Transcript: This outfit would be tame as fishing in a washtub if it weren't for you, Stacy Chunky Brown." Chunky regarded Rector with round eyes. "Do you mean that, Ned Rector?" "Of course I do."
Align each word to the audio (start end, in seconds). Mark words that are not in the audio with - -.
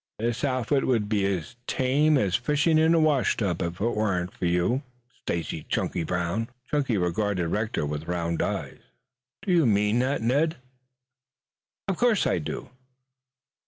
This 0.17 0.43
outfit 0.43 0.87
would 0.87 1.07
be 1.07 1.43
tame 1.67 2.17
as 2.17 2.35
fishing 2.35 2.79
in 2.79 2.95
a 2.95 2.99
washtub 2.99 3.61
if 3.61 3.79
it 3.79 3.85
weren't 3.85 4.33
for 4.35 4.47
you, 4.47 4.81
Stacy 5.19 5.63
Chunky 5.69 6.03
Brown." 6.03 6.49
Chunky 6.71 6.97
regarded 6.97 7.49
Rector 7.49 7.85
with 7.85 8.07
round 8.07 8.41
eyes. 8.41 8.79
"Do 9.43 9.51
you 9.53 9.67
mean 9.67 9.99
that, 9.99 10.23
Ned 10.23 10.53
Rector?" 10.55 10.61
"Of 11.89 11.97
course 11.97 12.25
I 12.25 12.39
do." 12.39 12.71